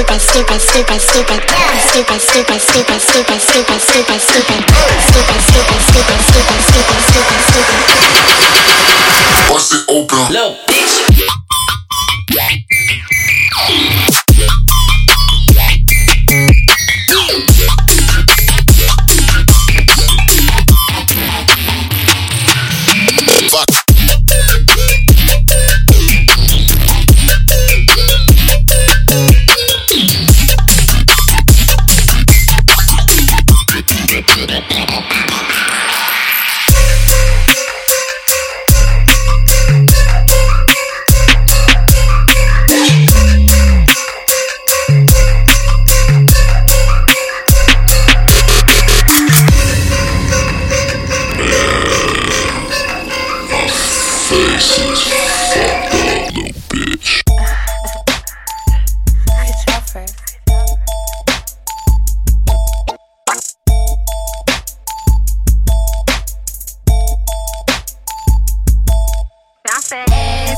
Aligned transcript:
stupid, 0.00 0.20
stupid, 0.20 0.60
stupid, 0.60 1.00
stupid, 1.00 1.00
stupid, 1.00 2.20
stupid, 2.20 2.60
stupid, 2.60 2.60
stupid, 2.60 3.00
stupid, 3.00 3.40
stupid, 3.40 3.80
stupid, 3.80 4.20
stupid, 4.20 4.60
stupid, 4.70 5.80
stupid, 5.80 6.20
stupid, 6.20 6.60
stupid, 6.60 7.00
stupid, 7.04 7.40
stupid. 7.48 7.80
Bust 9.48 9.72
it 9.74 9.82
open, 9.90 10.32
little 10.32 10.56
bitch. 10.66 11.00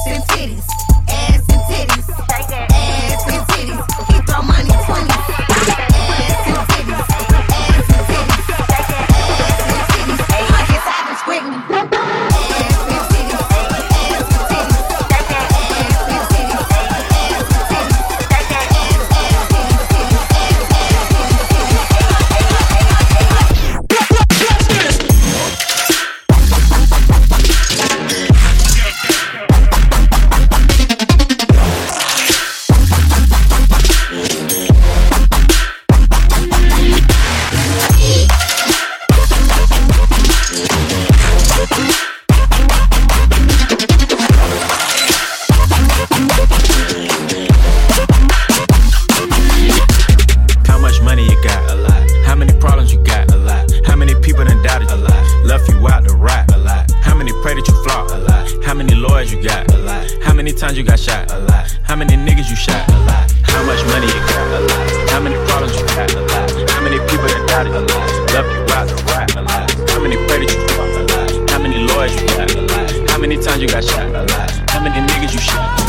ass 0.02 0.06
and 0.06 0.24
titties, 0.24 0.66
ass 1.08 1.42
and 1.48 1.60
titties, 1.62 2.08
ass 2.70 3.26
and 3.28 3.46
titties. 3.46 4.12
He 4.12 4.22
throw 4.22 4.42
money 4.42 4.70
twenties. 4.84 5.21
you 73.62 73.68
got 73.68 73.84
shot 73.84 74.06
a 74.06 74.22
lot? 74.22 74.50
How 74.70 74.82
many 74.82 75.06
niggas 75.06 75.34
you 75.34 75.38
shot? 75.38 75.81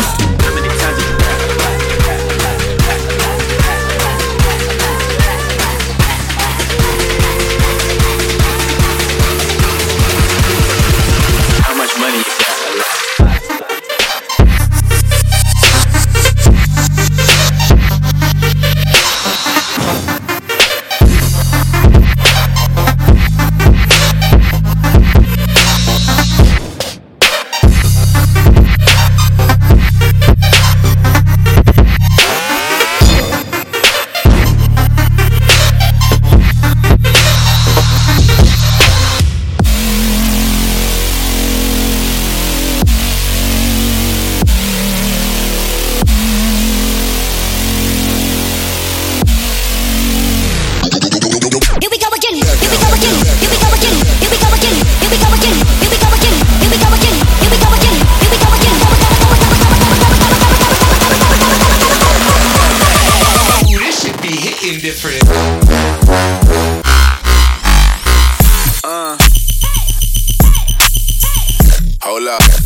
Hola. 72.23 72.62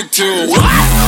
music 0.00 0.12
to. 0.12 0.50
What? 0.50 0.99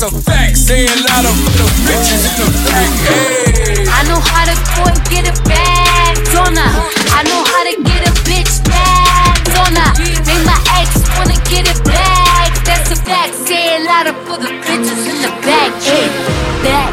that's 0.00 0.14
a 0.14 0.22
fact. 0.22 0.56
Say 0.56 0.86
a 0.86 0.96
lot 1.12 1.24
of 1.28 1.36
the 1.60 1.66
bitches 1.84 2.24
in 2.24 2.34
the 2.40 2.48
back. 2.64 2.88
Hey. 3.04 3.84
I 3.84 4.00
know 4.08 4.16
how 4.16 4.48
to 4.48 4.56
go 4.72 4.88
and 4.88 5.00
get 5.12 5.28
a 5.28 5.34
bag, 5.44 6.16
don't 6.32 6.56
I? 6.56 6.72
I 7.12 7.20
know 7.28 7.44
how 7.44 7.62
to 7.68 7.74
get 7.84 8.08
a 8.08 8.12
bitch 8.24 8.64
back, 8.64 9.44
don't 9.52 9.76
I? 9.76 9.92
Make 10.24 10.44
my 10.48 10.56
ex 10.80 11.04
wanna 11.16 11.36
get 11.52 11.68
it 11.68 11.84
back. 11.84 12.48
That's 12.64 12.90
a 12.92 12.96
fact. 12.96 13.34
Say 13.44 13.76
a 13.76 13.84
lot 13.84 14.06
of 14.06 14.16
for 14.24 14.38
the 14.40 14.48
bitches 14.64 15.04
in 15.04 15.20
the 15.20 15.32
back. 15.44 15.68
Hey, 15.84 16.08
back, 16.64 16.92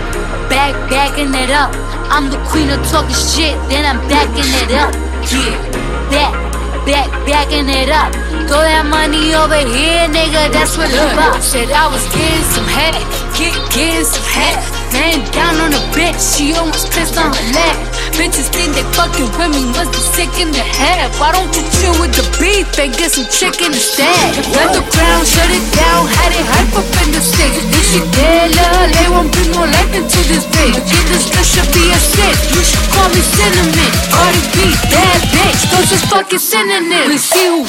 back, 0.50 0.74
backing 0.90 1.34
it 1.34 1.52
up. 1.52 1.72
I'm 2.12 2.30
the 2.30 2.40
queen 2.52 2.70
of 2.70 2.84
talking 2.92 3.16
shit, 3.16 3.56
then 3.70 3.88
I'm 3.88 4.04
backing 4.10 4.52
it 4.64 4.72
up. 4.76 4.92
Yeah, 5.32 6.12
back 6.12 6.47
back, 6.88 7.12
backing 7.28 7.68
it 7.68 7.92
up. 7.92 8.16
Throw 8.48 8.64
that 8.64 8.88
money 8.88 9.36
over 9.36 9.60
here, 9.60 10.08
nigga, 10.08 10.48
that's 10.56 10.80
what 10.80 10.88
you 10.88 11.04
about. 11.12 11.44
Said 11.44 11.68
I 11.70 11.92
was 11.92 12.04
getting 12.16 12.48
some 12.56 12.66
head, 12.66 12.96
get, 13.36 13.54
getting 13.76 14.08
some 14.08 14.24
head. 14.24 14.87
Man 14.94 15.20
down 15.32 15.56
on 15.60 15.74
a 15.74 15.82
bitch, 15.92 16.20
she 16.20 16.54
almost 16.56 16.92
pissed 16.94 17.18
on 17.18 17.34
her 17.34 17.48
leg. 17.52 17.76
Bitches 18.16 18.50
think 18.50 18.74
they 18.74 18.88
fucking 18.98 19.30
with 19.38 19.52
me, 19.54 19.68
must 19.76 19.92
be 19.92 20.00
sick 20.00 20.32
in 20.40 20.50
the 20.52 20.64
head. 20.64 21.12
Why 21.20 21.32
don't 21.36 21.52
you 21.54 21.64
chill 21.78 21.94
with 22.02 22.16
the 22.16 22.26
beef 22.40 22.66
and 22.80 22.96
get 22.96 23.12
some 23.12 23.28
chicken 23.30 23.76
instead? 23.76 24.34
Let 24.56 24.74
the 24.74 24.82
ground 24.90 25.28
shut 25.28 25.50
it 25.52 25.66
down, 25.76 26.08
had 26.08 26.32
it 26.34 26.46
hype 26.48 26.74
up 26.74 26.88
in 27.04 27.12
the 27.14 27.22
sticks. 27.22 27.62
If 27.68 27.86
she 27.92 28.02
dead, 28.16 28.56
love, 28.56 28.90
they 28.96 29.08
won't 29.12 29.30
bring 29.30 29.52
no 29.52 29.68
life 29.68 29.94
into 29.94 30.22
this 30.32 30.46
bitch. 30.50 30.80
Get 30.80 31.06
this 31.12 31.30
girl 31.30 31.46
should 31.46 31.70
be 31.76 31.94
a 31.94 32.00
six, 32.00 32.48
you 32.56 32.64
should 32.64 32.88
call 32.96 33.10
me 33.12 33.22
cinnamon. 33.22 33.92
Cardi 34.10 34.42
B, 34.56 34.72
bad 34.90 35.20
bitch, 35.36 35.62
those 35.70 35.92
is 35.92 36.04
fucking 36.10 36.40
synonyms. 36.40 37.12
We 37.12 37.18
see 37.20 37.48
who. 37.52 37.68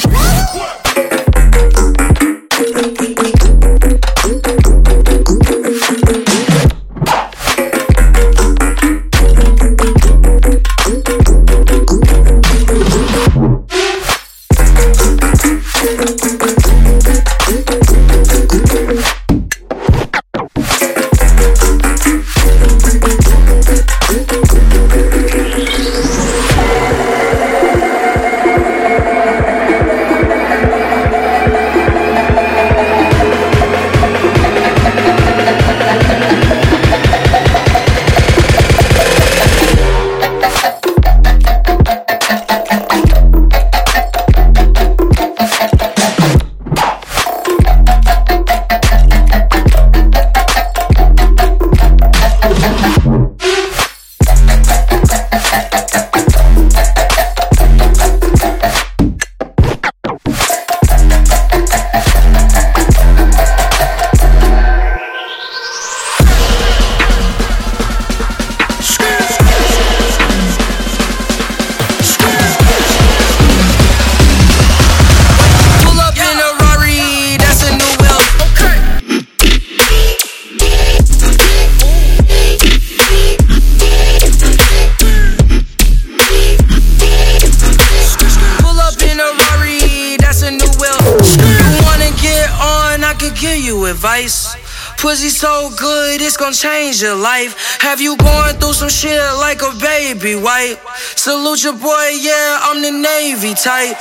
Baby 100.18 100.34
white? 100.34 100.76
Salute 101.14 101.62
your 101.62 101.74
boy, 101.74 102.08
yeah, 102.20 102.58
I'm 102.62 102.82
the 102.82 102.90
Navy 102.90 103.54
type. 103.54 103.96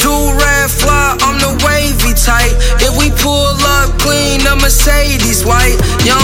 Do 0.00 0.12
red 0.38 0.70
fly, 0.70 1.16
I'm 1.20 1.38
the 1.42 1.50
wavy 1.66 2.14
type. 2.14 2.54
If 2.78 2.94
we 2.94 3.10
pull 3.10 3.58
up 3.74 3.98
clean, 3.98 4.40
the 4.46 4.54
Mercedes 4.54 5.44
white. 5.44 5.78
Yeah, 6.06 6.14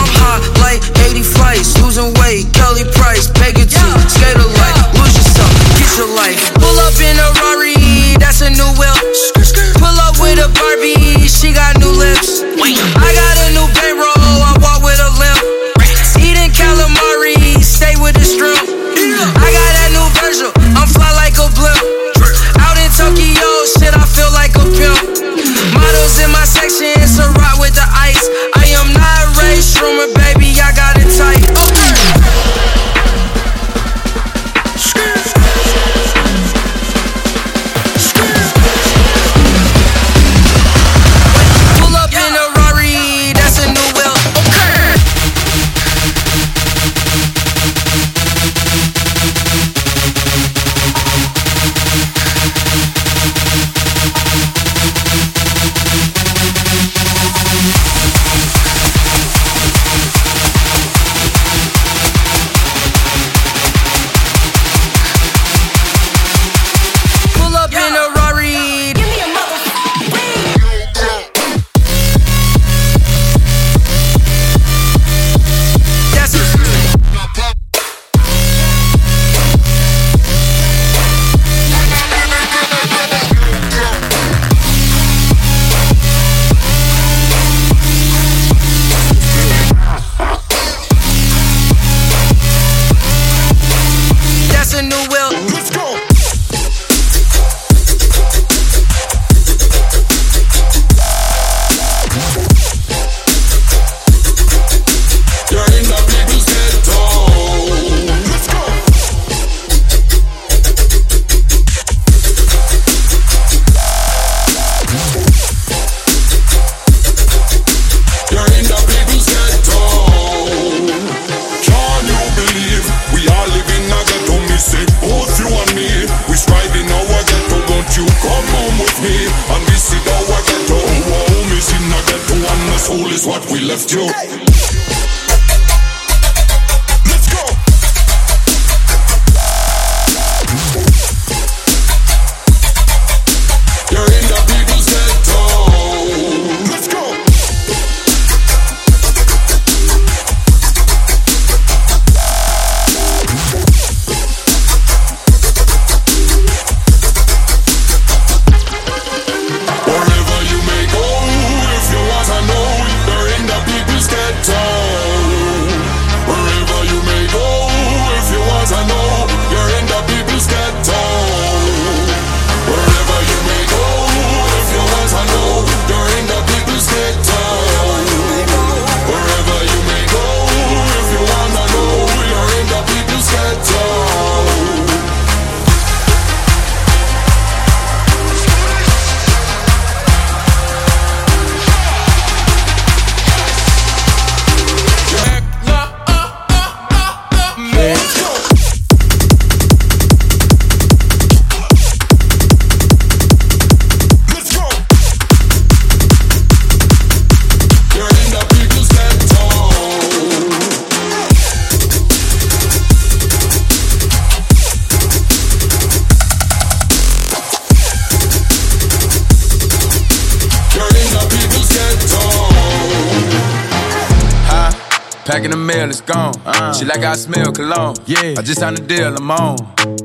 She 226.72 226.84
like 226.84 227.04
I 227.04 227.14
smell 227.14 227.52
cologne. 227.52 227.94
Yeah. 228.06 228.34
I 228.38 228.42
just 228.42 228.60
signed 228.60 228.78
a 228.78 228.82
deal, 228.82 229.14
I'm 229.14 229.30
on. 229.30 229.56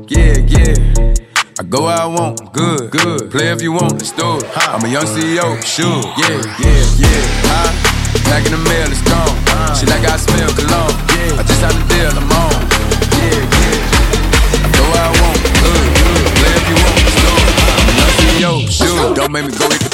Yeah, 0.08 0.36
yeah. 0.44 0.74
I 1.58 1.62
go 1.62 1.84
where 1.86 1.96
I 1.96 2.06
want, 2.06 2.52
good, 2.52 2.90
good. 2.90 3.30
Play 3.30 3.52
if 3.52 3.62
you 3.62 3.72
want, 3.72 3.92
let's 3.92 4.12
do 4.12 4.36
it. 4.36 4.44
I'm 4.56 4.84
a 4.84 4.88
young 4.88 5.04
CEO, 5.04 5.56
sure. 5.64 6.02
Yeah, 6.20 6.42
yeah, 6.60 6.82
yeah. 7.00 7.22
Huh? 7.48 7.70
Back 8.28 8.44
in 8.46 8.52
the 8.52 8.62
mail, 8.68 8.88
it's 8.90 9.02
gone. 9.08 9.36
She 9.76 9.86
like 9.86 10.04
I 10.04 10.16
smell 10.16 10.50
cologne. 10.52 10.94
Yeah. 11.16 11.40
I 11.40 11.42
just 11.48 11.60
signed 11.60 11.78
a 11.78 11.84
deal, 11.88 12.12
I'm 12.12 12.32
on. 12.32 12.52
Yeah, 13.18 13.40
yeah. 13.40 14.64
I 14.64 14.68
go 14.74 14.82
where 14.90 15.04
I 15.04 15.12
want, 15.20 15.40
good, 15.64 15.88
good. 16.00 16.24
Play 16.38 16.54
if 16.60 16.66
you 16.68 16.76
want, 16.80 16.96
let's 17.04 17.18
do 17.20 17.30
it. 17.40 17.56
I'm 17.76 17.88
a 17.88 17.94
young 18.00 18.12
CEO, 18.16 18.68
sure. 18.68 19.14
Don't 19.14 19.32
make 19.32 19.46
me 19.46 19.52
go 19.52 19.68
hit 19.70 19.80
the 19.80 19.89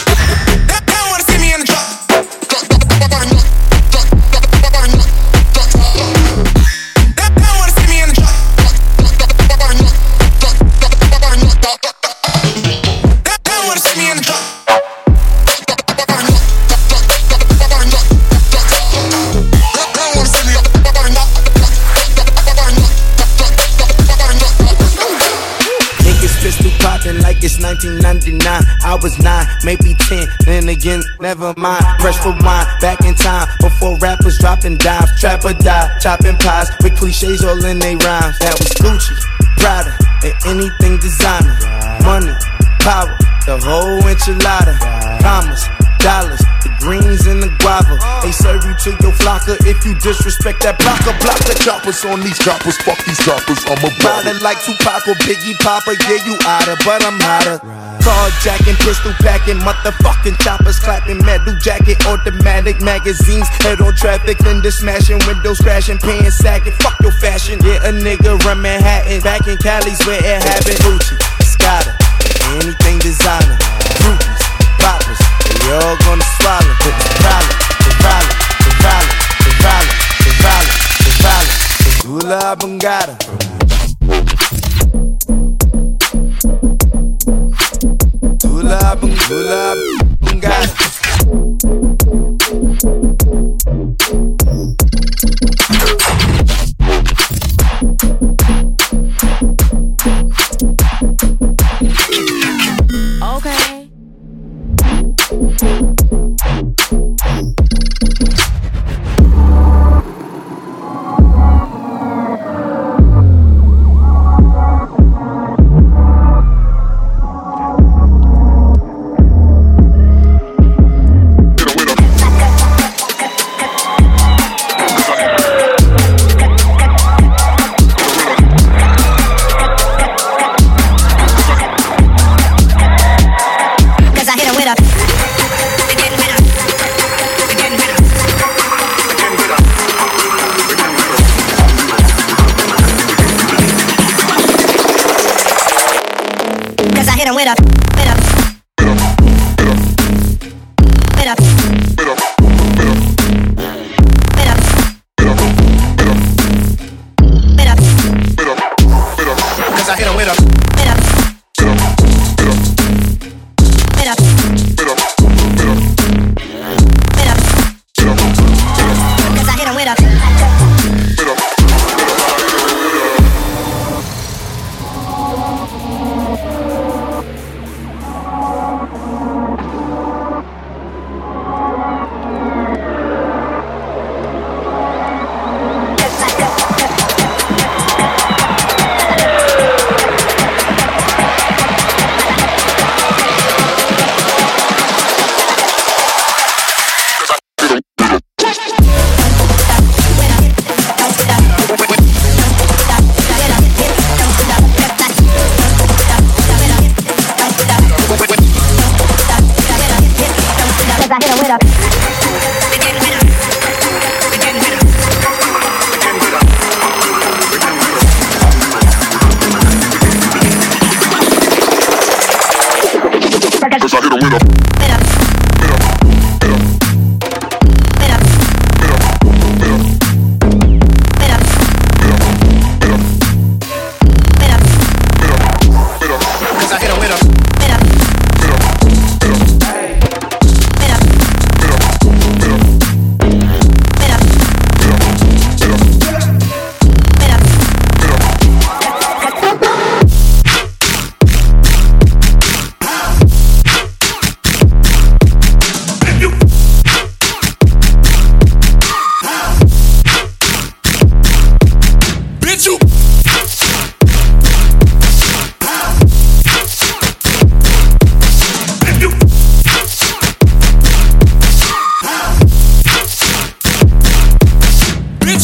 was 29.07 29.23
nine, 29.23 29.47
maybe 29.63 29.95
10, 29.95 30.27
then 30.47 30.69
again, 30.69 31.01
never 31.21 31.55
mind. 31.57 31.85
Press 32.03 32.19
for 32.19 32.35
wine, 32.43 32.67
back 32.83 32.99
in 33.07 33.15
time, 33.15 33.47
before 33.61 33.97
rappers 33.99 34.37
dropping 34.39 34.77
dimes. 34.79 35.07
Trap 35.21 35.45
or 35.45 35.55
die, 35.55 35.87
chopping 36.01 36.35
pies 36.43 36.75
with 36.83 36.99
cliches 36.99 37.45
all 37.45 37.65
in 37.65 37.79
they 37.79 37.95
rhymes. 37.95 38.35
That 38.43 38.59
was 38.59 38.75
Gucci, 38.83 39.15
Prada, 39.63 39.95
and 40.27 40.35
anything 40.51 40.99
designer. 40.99 41.55
Money, 42.03 42.35
power, 42.83 43.15
the 43.47 43.55
whole 43.63 44.03
enchilada. 44.11 44.75
Commas, 45.23 45.63
dollars, 46.03 46.43
the 46.67 46.71
greens 46.83 47.31
and 47.31 47.39
the 47.39 47.51
guava. 47.63 47.95
They 48.27 48.35
serve 48.35 48.67
you 48.67 48.75
to 48.75 48.91
your 49.07 49.15
flocker 49.23 49.55
if 49.71 49.87
you 49.87 49.95
disrespect 50.03 50.67
that 50.67 50.83
blocker. 50.83 51.15
the 51.47 51.55
Choppers 51.63 52.05
on 52.07 52.27
these 52.27 52.39
choppers, 52.43 52.77
fuck 52.83 52.99
these 53.07 53.23
choppers, 53.23 53.63
I'm 53.71 53.79
a 53.87 53.91
Riding 54.03 54.43
like 54.43 54.59
Tupac 54.67 55.07
or 55.07 55.15
Biggie 55.23 55.55
Papa, 55.63 55.95
yeah, 56.11 56.27
you 56.27 56.35
oughta, 56.43 56.75
but 56.83 57.07
I'm 57.07 57.21
hotter. 57.23 57.86
Carjacking, 58.01 58.77
pistol 58.85 59.13
packing, 59.21 59.59
motherfucking 59.61 60.39
choppers 60.43 60.79
clapping, 60.79 61.19
metal 61.25 61.55
jacket, 61.57 61.99
automatic 62.07 62.81
magazines, 62.81 63.49
head 63.63 63.81
on 63.81 63.95
traffic, 63.95 64.39
fender 64.39 64.71
smashing, 64.71 65.19
windows 65.27 65.59
crashing, 65.59 65.99
pants 65.99 66.37
sagging, 66.39 66.73
fuck 66.81 66.97
your 67.03 67.13
fashion. 67.13 67.59
Yeah, 67.63 67.89
a 67.89 67.93
nigga 67.93 68.39
run 68.45 68.63
Manhattan, 68.63 69.21
back 69.23 69.47
in 69.49 69.57
Cali's 69.59 70.01
where 70.07 70.19
it 70.19 70.43
happened. 70.43 70.79
Gucci, 70.87 71.17
Scotta, 71.43 71.93
anything 72.63 72.99
designer, 73.01 73.59
groupies, 74.01 74.43
poppers, 74.79 75.19
they 75.61 75.73
all 75.73 75.97
gonna 76.07 76.25
swallow. 76.39 76.75
The 76.85 76.93
violent, 77.23 77.59
the 77.83 77.93
violent, 78.03 78.39
the 78.63 78.73
violent, 78.81 79.17
the 79.43 79.53
violent, 79.61 79.99
the 80.23 80.33
violent, 80.41 80.75
the 81.03 81.13
violent, 81.23 81.59
the 81.83 81.93
Gula 82.07 82.57
Gula 88.67 88.97
Bang, 89.01 89.15
Gula 89.29 89.75
Bangada. 90.21 90.86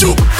you 0.03 0.32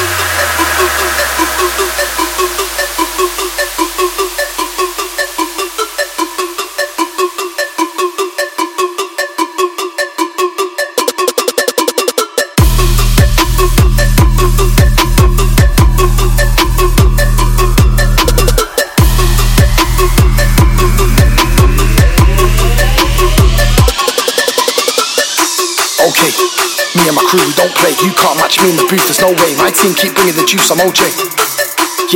can't 28.33 28.49
match 28.49 28.57
me 28.65 28.73
in 28.73 28.77
the 28.81 28.89
booth, 28.89 29.05
there's 29.05 29.21
no 29.21 29.29
way. 29.29 29.53
My 29.61 29.69
team 29.69 29.93
keep 29.93 30.17
bringing 30.17 30.33
the 30.33 30.47
juice, 30.49 30.73
I'm 30.73 30.81
OJ. 30.81 31.05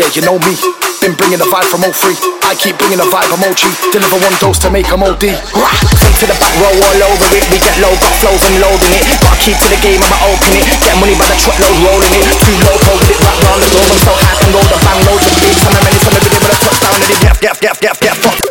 Yeah, 0.00 0.08
you 0.16 0.24
know 0.24 0.40
me. 0.40 0.56
Been 1.04 1.12
bringing 1.12 1.36
the 1.36 1.44
vibe 1.52 1.68
from 1.68 1.84
03. 1.84 2.16
I 2.40 2.56
keep 2.56 2.80
bringing 2.80 2.96
the 2.96 3.08
vibe, 3.12 3.28
I'm 3.28 3.44
OG. 3.44 3.92
Deliver 3.92 4.16
one 4.24 4.32
dose 4.40 4.56
to 4.64 4.72
make 4.72 4.88
'em 4.88 5.04
OD. 5.04 5.36
Front 5.36 6.16
to 6.16 6.24
the 6.24 6.36
back 6.40 6.54
row 6.56 6.72
all 6.72 7.00
over 7.12 7.28
it. 7.36 7.44
We 7.52 7.60
get 7.60 7.76
low, 7.84 7.92
got 8.00 8.16
flows 8.24 8.40
and 8.48 8.56
loading 8.64 8.96
it. 8.96 9.04
Gotta 9.20 9.36
keep 9.44 9.60
to 9.60 9.68
the 9.68 9.76
game, 9.84 10.00
I'ma 10.00 10.16
open 10.32 10.56
it. 10.56 10.64
Get 10.88 10.96
money 10.96 11.12
by 11.20 11.28
the 11.28 11.36
truckload, 11.36 11.76
rolling 11.84 12.12
it. 12.16 12.24
Too 12.40 12.56
low, 12.64 12.76
with 12.80 13.12
it 13.12 13.18
wrapped 13.20 13.44
round 13.44 13.60
the 13.60 13.68
globe. 13.76 13.92
I'm 13.92 14.00
so 14.00 14.12
high, 14.16 14.36
can 14.40 14.50
roll 14.56 14.64
the 14.72 14.78
bang, 14.80 15.00
loads 15.04 15.26
of 15.28 15.34
beats. 15.36 15.60
I'm 15.68 15.76
a 15.76 15.80
menace, 15.84 16.06
I'm 16.08 16.16
a 16.16 16.20
with 16.24 16.48
a 16.48 16.56
touchdown. 16.64 16.96
And 16.96 17.12
it 17.12 17.20
get, 17.20 17.60
get, 17.60 18.45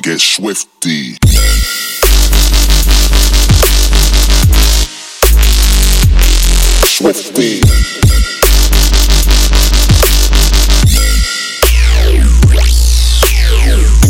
and 0.00 0.04
get 0.04 0.20
swifty. 0.20 1.16
Swifty. 6.86 7.60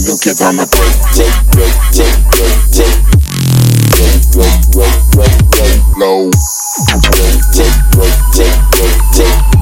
New 0.04 0.16
kids 0.18 0.42
on 0.42 0.56
the 0.56 0.66
break, 0.70 0.96
break, 1.16 1.34
break, 1.50 1.74
break, 1.94 2.18
break, 2.30 2.58
break. 2.70 2.96
Break, 3.90 4.22
break, 4.32 4.58
break, 4.70 4.98
break, 5.12 5.38
break, 5.50 5.80
low. 5.96 6.30
Break, 6.86 7.02
break, 7.02 7.38
break, 7.52 7.76
break, 7.92 8.16
break, 8.70 8.98
break. 9.12 9.59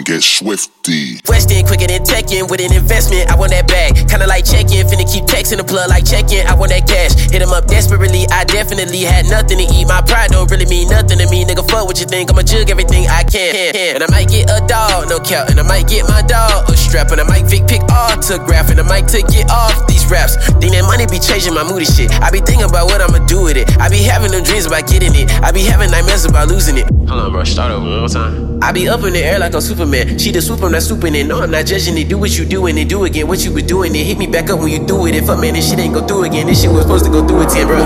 And 0.00 0.06
get 0.06 0.24
swifty. 0.24 1.20
West 1.28 1.52
quicker 1.68 1.84
than 1.84 2.00
Tekken 2.00 2.48
with 2.48 2.64
an 2.64 2.72
investment. 2.72 3.28
I 3.28 3.36
want 3.36 3.52
that 3.52 3.68
bag. 3.68 4.08
Kinda 4.08 4.24
like 4.24 4.48
checking, 4.48 4.80
finna 4.88 5.04
keep 5.04 5.28
texting 5.28 5.60
the 5.60 5.64
plug 5.64 5.92
like 5.92 6.08
checking. 6.08 6.40
I 6.48 6.56
want 6.56 6.72
that 6.72 6.88
cash. 6.88 7.12
Hit 7.28 7.44
him 7.44 7.52
up 7.52 7.68
desperately. 7.68 8.24
I 8.32 8.44
definitely 8.44 9.04
had 9.04 9.28
nothing 9.28 9.60
to 9.60 9.66
eat. 9.68 9.84
My 9.84 10.00
pride 10.00 10.32
don't 10.32 10.48
really 10.50 10.64
mean 10.66 10.88
nothing 10.88 11.20
to 11.20 11.28
me. 11.28 11.44
Nigga, 11.44 11.68
fuck 11.68 11.84
what 11.84 12.00
you 12.00 12.08
think. 12.08 12.32
I'ma 12.32 12.42
jug 12.42 12.70
everything 12.70 13.06
I 13.12 13.24
can. 13.24 13.76
And 13.76 14.02
I 14.02 14.08
might 14.08 14.28
get 14.28 14.48
a 14.48 14.64
dog, 14.64 15.12
no 15.12 15.20
cap. 15.20 15.52
And 15.52 15.60
I 15.60 15.64
might 15.68 15.84
get 15.84 16.08
my 16.08 16.22
dog 16.24 16.70
a 16.70 16.76
strap. 16.76 17.12
And 17.12 17.20
I 17.20 17.24
might 17.28 17.44
Vic 17.44 17.68
pick 17.68 17.84
autograph. 17.92 18.72
And 18.72 18.80
I 18.80 18.86
might 18.88 19.04
take 19.04 19.28
it 19.36 19.50
off 19.52 19.76
these 19.86 20.08
raps. 20.08 20.36
Think 20.64 20.72
that 20.72 20.88
money 20.88 21.04
be 21.12 21.20
changing 21.20 21.52
my 21.52 21.64
mood 21.64 21.84
and 21.84 21.92
shit. 21.92 22.08
I 22.24 22.32
be 22.32 22.40
thinking 22.40 22.64
about 22.64 22.88
what 22.88 23.04
I'ma 23.04 23.20
do 23.28 23.44
with 23.44 23.60
it. 23.60 23.68
I 23.76 23.92
be 23.92 24.00
having 24.00 24.32
them 24.32 24.44
dreams 24.44 24.64
about 24.64 24.88
getting 24.88 25.12
it. 25.12 25.28
I 25.44 25.52
be 25.52 25.60
having 25.60 25.90
nightmares 25.90 26.24
about 26.24 26.48
losing 26.48 26.78
it. 26.78 26.88
Hold 27.10 27.26
on, 27.26 27.32
bro. 27.34 27.42
Start 27.42 27.74
over 27.74 27.90
one 27.90 28.06
more 28.06 28.08
time. 28.08 28.62
I 28.62 28.70
be 28.70 28.86
up 28.86 29.02
in 29.02 29.14
the 29.14 29.18
air 29.18 29.42
like 29.42 29.50
a 29.54 29.60
Superman. 29.60 30.14
She 30.14 30.30
the 30.30 30.38
swoop, 30.38 30.62
I'm 30.62 30.70
not 30.70 30.86
swooping 30.86 31.10
it. 31.18 31.26
No, 31.26 31.42
I'm 31.42 31.50
not 31.50 31.66
judging 31.66 31.98
it. 31.98 32.06
Do 32.08 32.14
what 32.16 32.38
you 32.38 32.46
do 32.46 32.70
and 32.70 32.78
then 32.78 32.86
do 32.86 33.02
again. 33.02 33.26
What 33.26 33.42
you 33.42 33.50
was 33.50 33.64
doing, 33.64 33.90
then 33.92 34.06
hit 34.06 34.16
me 34.16 34.28
back 34.30 34.48
up 34.48 34.60
when 34.60 34.70
you 34.70 34.78
do 34.86 35.06
it. 35.10 35.18
If 35.18 35.26
fuck 35.26 35.40
man, 35.40 35.54
this 35.58 35.68
shit 35.68 35.80
ain't 35.80 35.92
go 35.92 36.06
through 36.06 36.30
again. 36.30 36.46
This 36.46 36.62
shit 36.62 36.70
was 36.70 36.82
supposed 36.86 37.04
to 37.06 37.10
go 37.10 37.26
through 37.26 37.42
it 37.42 37.50
10, 37.50 37.66
bro. 37.66 37.82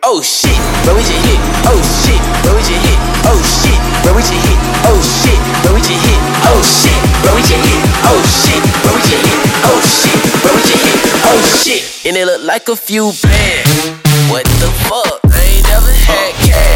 Oh 0.00 0.24
shit, 0.24 0.56
where 0.88 0.96
we 0.96 1.04
just 1.04 1.12
hit. 1.28 1.36
Oh 1.68 1.76
shit, 1.76 2.16
where 2.40 2.56
we 2.56 2.64
just 2.64 2.80
hit. 2.88 2.96
Oh 3.28 3.36
shit, 3.44 3.76
where 4.00 4.16
we 4.16 4.24
just 4.24 4.32
hit. 4.32 4.58
Oh 4.88 5.00
shit, 5.04 5.40
where 5.60 5.74
we 5.76 5.80
just 5.84 6.00
hit. 6.08 6.20
Oh 6.48 6.64
shit, 6.64 7.00
where 7.20 7.36
we 7.36 7.42
just 7.44 7.68
hit. 7.68 7.84
Oh 8.08 8.16
shit, 8.24 8.64
where 8.80 8.96
we 8.96 9.00
just 9.04 9.28
hit. 9.28 9.44
Oh 9.68 9.76
shit, 9.84 10.20
where 10.40 10.56
we 10.56 10.60
just 10.64 10.80
hit. 10.88 11.04
Oh 11.20 11.36
shit, 11.60 11.84
and 12.08 12.16
it 12.16 12.24
look 12.24 12.48
like 12.48 12.64
a 12.64 12.76
few 12.80 13.12
bands. 13.20 13.92
What 14.32 14.48
the 14.56 14.72
fuck? 14.88 15.20
I 15.28 15.36
ain't 15.52 15.68
never 15.68 15.92
had 15.92 16.32
cash. 16.48 16.73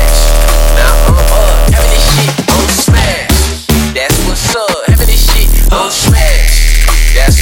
Oh 7.31 7.35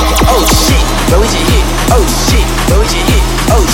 oh 0.00 0.28
oh 0.28 0.44
oh 0.44 2.04
oh 2.60 2.84
oh 2.84 3.64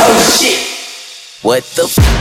oh 0.00 0.18
shit. 0.38 0.58
What 1.42 1.64
the 1.74 1.82
f- 1.84 2.17